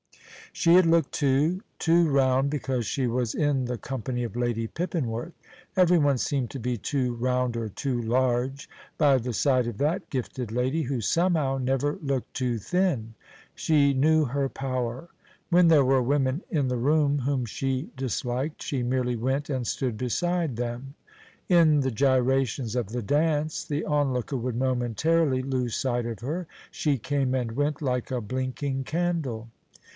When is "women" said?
16.01-16.41